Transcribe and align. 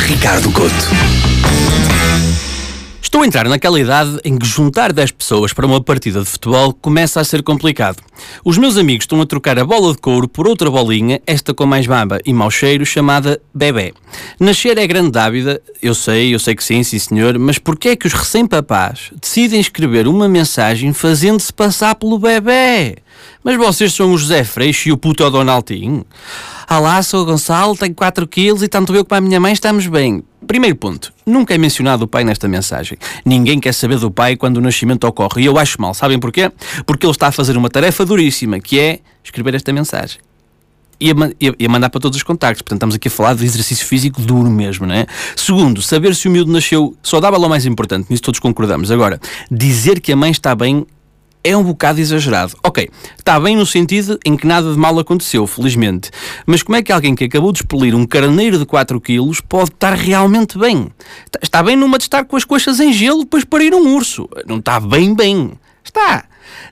Ricardo 0.00 0.50
Couto. 0.50 0.74
Estou 3.00 3.22
a 3.22 3.26
entrar 3.26 3.48
naquela 3.48 3.78
idade 3.78 4.18
em 4.24 4.36
que 4.36 4.44
juntar 4.44 4.92
10 4.92 5.12
pessoas 5.12 5.52
para 5.52 5.64
uma 5.64 5.80
partida 5.80 6.20
de 6.20 6.26
futebol 6.26 6.72
começa 6.72 7.20
a 7.20 7.24
ser 7.24 7.44
complicado. 7.44 8.02
Os 8.44 8.58
meus 8.58 8.76
amigos 8.76 9.04
estão 9.04 9.20
a 9.20 9.26
trocar 9.26 9.60
a 9.60 9.64
bola 9.64 9.92
de 9.92 9.98
couro 9.98 10.26
por 10.26 10.48
outra 10.48 10.68
bolinha, 10.68 11.20
esta 11.24 11.54
com 11.54 11.66
mais 11.66 11.86
baba 11.86 12.18
e 12.26 12.32
mau 12.32 12.50
cheiro, 12.50 12.84
chamada 12.84 13.40
bebê. 13.54 13.94
Nascer 14.40 14.76
é 14.76 14.86
grande 14.86 15.12
dávida, 15.12 15.62
eu 15.80 15.94
sei, 15.94 16.34
eu 16.34 16.38
sei 16.40 16.56
que 16.56 16.64
sim, 16.64 16.82
sim 16.82 16.98
senhor, 16.98 17.38
mas 17.38 17.58
porquê 17.58 17.90
é 17.90 17.96
que 17.96 18.08
os 18.08 18.12
recém-papás 18.12 19.12
decidem 19.20 19.60
escrever 19.60 20.08
uma 20.08 20.28
mensagem 20.28 20.92
fazendo-se 20.92 21.52
passar 21.52 21.94
pelo 21.94 22.18
bebê? 22.18 22.96
Mas 23.44 23.56
vocês 23.56 23.92
são 23.92 24.12
o 24.12 24.18
José 24.18 24.42
Freixo 24.42 24.88
e 24.88 24.92
o 24.92 24.96
puto 24.96 25.30
Donaldinho? 25.30 26.04
Olá, 26.72 27.02
sou 27.02 27.22
o 27.22 27.24
Gonçalo, 27.24 27.76
tenho 27.76 27.92
4 27.92 28.28
quilos 28.28 28.62
e 28.62 28.68
tanto 28.68 28.94
eu 28.94 29.04
como 29.04 29.18
a 29.18 29.20
minha 29.20 29.40
mãe 29.40 29.52
estamos 29.52 29.88
bem. 29.88 30.22
Primeiro 30.46 30.76
ponto, 30.76 31.12
nunca 31.26 31.52
é 31.52 31.58
mencionado 31.58 32.04
o 32.04 32.06
pai 32.06 32.22
nesta 32.22 32.46
mensagem. 32.46 32.96
Ninguém 33.24 33.58
quer 33.58 33.74
saber 33.74 33.98
do 33.98 34.08
pai 34.08 34.36
quando 34.36 34.58
o 34.58 34.60
nascimento 34.60 35.02
ocorre. 35.02 35.42
E 35.42 35.46
eu 35.46 35.58
acho 35.58 35.82
mal. 35.82 35.94
Sabem 35.94 36.20
porquê? 36.20 36.48
Porque 36.86 37.04
ele 37.04 37.10
está 37.10 37.26
a 37.26 37.32
fazer 37.32 37.56
uma 37.56 37.68
tarefa 37.68 38.06
duríssima, 38.06 38.60
que 38.60 38.78
é 38.78 39.00
escrever 39.24 39.56
esta 39.56 39.72
mensagem. 39.72 40.20
E 41.00 41.10
e 41.40 41.66
a, 41.66 41.68
mandar 41.68 41.90
para 41.90 42.00
todos 42.00 42.16
os 42.16 42.22
contactos. 42.22 42.62
Portanto, 42.62 42.76
estamos 42.76 42.94
aqui 42.94 43.08
a 43.08 43.10
falar 43.10 43.34
de 43.34 43.44
exercício 43.44 43.84
físico 43.84 44.22
duro 44.22 44.48
mesmo, 44.48 44.86
não 44.86 44.94
é? 44.94 45.06
Segundo, 45.34 45.82
saber 45.82 46.14
se 46.14 46.28
o 46.28 46.30
miúdo 46.30 46.52
nasceu 46.52 46.96
saudável 47.02 47.42
é 47.42 47.46
o 47.46 47.50
mais 47.50 47.66
importante. 47.66 48.06
Nisso 48.08 48.22
todos 48.22 48.38
concordamos. 48.38 48.92
Agora, 48.92 49.18
dizer 49.50 50.00
que 50.00 50.12
a 50.12 50.16
mãe 50.16 50.30
está 50.30 50.54
bem 50.54 50.86
é 51.42 51.56
um 51.56 51.62
bocado 51.62 52.00
exagerado. 52.00 52.56
Ok, 52.62 52.88
está 53.18 53.38
bem 53.40 53.56
no 53.56 53.66
sentido 53.66 54.18
em 54.24 54.36
que 54.36 54.46
nada 54.46 54.72
de 54.72 54.78
mal 54.78 54.98
aconteceu, 54.98 55.46
felizmente. 55.46 56.10
Mas 56.46 56.62
como 56.62 56.76
é 56.76 56.82
que 56.82 56.92
alguém 56.92 57.14
que 57.14 57.24
acabou 57.24 57.52
de 57.52 57.58
expelir 57.58 57.94
um 57.94 58.06
carneiro 58.06 58.58
de 58.58 58.66
4 58.66 59.00
quilos 59.00 59.40
pode 59.40 59.70
estar 59.70 59.94
realmente 59.94 60.58
bem? 60.58 60.88
Está 61.42 61.62
bem 61.62 61.76
numa 61.76 61.98
de 61.98 62.04
estar 62.04 62.24
com 62.24 62.36
as 62.36 62.44
coxas 62.44 62.80
em 62.80 62.92
gelo 62.92 63.20
depois 63.20 63.44
para 63.44 63.64
ir 63.64 63.74
um 63.74 63.94
urso. 63.94 64.28
Não 64.46 64.58
está 64.58 64.78
bem 64.78 65.14
bem. 65.14 65.52
Está. 65.84 66.24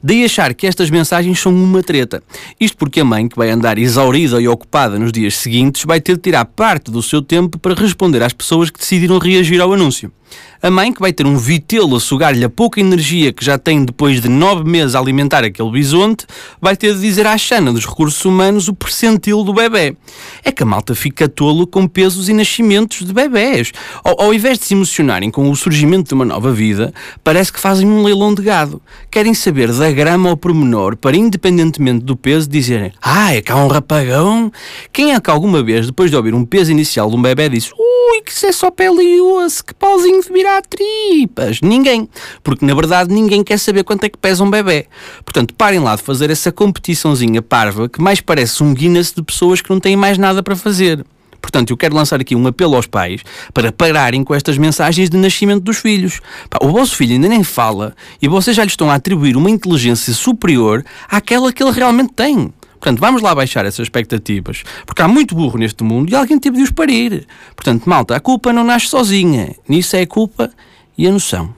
Daí 0.03 0.25
achar 0.25 0.55
que 0.55 0.67
estas 0.67 0.91
mensagens 0.91 1.39
são 1.39 1.53
uma 1.53 1.83
treta. 1.83 2.23
Isto 2.61 2.77
porque 2.77 3.01
a 3.01 3.05
mãe, 3.05 3.29
que 3.29 3.37
vai 3.37 3.51
andar 3.51 3.79
exaurida 3.79 4.41
e 4.41 4.49
ocupada 4.49 4.99
nos 4.99 5.13
dias 5.13 5.37
seguintes, 5.37 5.85
vai 5.85 6.01
ter 6.01 6.17
de 6.17 6.23
tirar 6.23 6.45
parte 6.45 6.91
do 6.91 7.03
seu 7.03 7.23
tempo 7.23 7.59
para 7.59 7.75
responder 7.75 8.23
às 8.23 8.33
pessoas 8.33 8.71
que 8.71 8.79
decidiram 8.79 9.19
reagir 9.19 9.61
ao 9.61 9.73
anúncio. 9.73 10.13
A 10.61 10.71
mãe, 10.71 10.93
que 10.93 11.01
vai 11.01 11.13
ter 11.13 11.25
um 11.25 11.37
vitelo 11.37 11.95
a 11.95 12.01
sugar-lhe 12.01 12.45
a 12.45 12.51
pouca 12.51 12.81
energia 12.81 13.33
que 13.33 13.45
já 13.45 13.57
tem 13.57 13.85
depois 13.85 14.21
de 14.21 14.29
nove 14.29 14.69
meses 14.69 14.97
a 14.97 14.99
alimentar 14.99 15.45
aquele 15.45 15.71
bisonte, 15.71 16.27
vai 16.61 16.77
ter 16.77 16.95
de 16.95 17.01
dizer 17.01 17.29
à 17.29 17.39
Xana 17.39 17.73
dos 17.73 17.87
recursos 17.87 18.25
humanos 18.25 18.67
o 18.67 18.75
percentil 18.75 19.45
do 19.45 19.55
bebê. 19.55 19.97
É 20.43 20.51
que 20.51 20.65
a 20.65 20.67
malta 20.67 20.97
fica 20.97 21.29
tolo 21.29 21.65
com 21.65 21.87
pesos 21.87 22.29
e 22.29 22.33
nascimentos 22.33 23.07
de 23.07 23.13
bebés. 23.13 23.71
Ao, 24.03 24.21
ao 24.23 24.35
invés 24.35 24.59
de 24.59 24.65
se 24.65 24.75
emocionarem 24.75 25.31
com 25.31 25.49
o 25.49 25.55
surgimento 25.55 26.09
de 26.09 26.15
uma 26.15 26.25
nova 26.25 26.51
vida, 26.51 26.93
parece 27.23 27.53
que 27.53 27.61
fazem 27.61 27.87
um 27.87 28.03
leilão 28.03 28.35
de 28.35 28.43
gado. 28.43 28.83
Querem 29.13 29.35
saber 29.35 29.73
da 29.73 29.93
grama 29.93 30.31
ao 30.31 30.37
pormenor 30.37 30.97
para, 30.97 31.17
independentemente 31.17 32.05
do 32.05 32.17
peso, 32.17 32.49
dizerem 32.51 32.93
Ah, 33.01 33.33
é 33.33 33.41
cá 33.41 33.55
um 33.55 33.69
rapagão? 33.69 34.51
Quem 34.93 35.15
é 35.15 35.21
que 35.21 35.31
alguma 35.31 35.63
vez, 35.63 35.87
depois 35.87 36.11
de 36.11 36.17
ouvir 36.17 36.35
um 36.35 36.45
peso 36.45 36.73
inicial 36.73 37.09
de 37.09 37.15
um 37.15 37.23
bebê, 37.23 37.49
disse 37.49 37.71
Ui, 38.11 38.21
que 38.23 38.33
isso 38.33 38.47
é 38.47 38.53
só 38.53 38.71
pele 38.71 39.03
e 39.03 39.21
osso, 39.21 39.65
que 39.65 39.75
pauzinho 39.75 40.23
de 40.23 40.31
virar 40.31 40.63
tripas? 40.63 41.61
Ninguém. 41.63 42.09
Porque, 42.43 42.65
na 42.65 42.75
verdade, 42.75 43.13
ninguém 43.13 43.43
quer 43.43 43.59
saber 43.59 43.83
quanto 43.83 44.05
é 44.05 44.09
que 44.09 44.19
pesa 44.19 44.45
um 44.45 44.51
bebê. 44.51 44.87
Portanto, 45.25 45.55
parem 45.55 45.81
lá 45.81 45.97
de 45.97 46.03
fazer 46.03 46.31
essa 46.31 46.53
competiçãozinha 46.53 47.41
parva 47.41 47.89
que 47.89 48.01
mais 48.01 48.21
parece 48.21 48.63
um 48.63 48.75
Guinness 48.75 49.13
de 49.13 49.23
pessoas 49.23 49.61
que 49.61 49.71
não 49.71 49.81
têm 49.81 49.97
mais 49.97 50.19
nada 50.19 50.43
para 50.43 50.55
fazer. 50.55 51.05
Portanto, 51.41 51.71
eu 51.71 51.77
quero 51.77 51.95
lançar 51.95 52.21
aqui 52.21 52.35
um 52.35 52.47
apelo 52.47 52.77
aos 52.77 52.87
pais 52.87 53.23
para 53.55 53.73
pararem 53.73 54.23
com 54.23 54.35
estas 54.35 54.59
mensagens 54.59 55.09
de 55.09 55.17
nascimento 55.17 55.63
dos 55.63 55.79
filhos. 55.79 56.21
Pá, 56.51 56.59
o 56.61 56.71
vosso 56.71 56.95
filho 56.97 57.13
ainda 57.13 57.29
nem 57.29 57.43
fala 57.43 57.95
e 58.21 58.29
vocês 58.29 58.57
já 58.57 58.65
lhe 58.65 58.71
estão 58.71 58.91
a 58.91 58.95
atribuir 58.95 59.37
uma 59.37 59.51
inteligência 59.51 60.13
superior 60.13 60.85
àquela 61.09 61.53
que 61.53 61.63
ele 61.63 61.73
realmente 61.73 62.13
tem. 62.13 62.53
Portanto, 62.79 63.01
vamos 63.01 63.23
lá 63.23 63.35
baixar 63.35 63.67
essas 63.67 63.87
expectativas, 63.87 64.63
porque 64.87 65.03
há 65.03 65.09
muito 65.09 65.35
burro 65.35 65.59
neste 65.59 65.83
mundo 65.83 66.11
e 66.11 66.15
alguém 66.15 66.39
teve 66.39 66.59
de 66.59 66.63
os 66.63 66.71
parir. 66.71 67.27
Portanto, 67.57 67.89
malta, 67.89 68.15
a 68.17 68.21
culpa 68.21 68.53
não 68.53 68.65
nasce 68.65 68.87
sozinha. 68.87 69.55
Nisso 69.69 69.97
é 69.97 70.03
a 70.03 70.07
culpa 70.07 70.51
e 70.97 71.07
a 71.07 71.11
noção. 71.11 71.55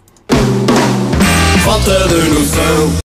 Falta 1.65 2.09
de 2.09 2.31
noção. 2.31 3.10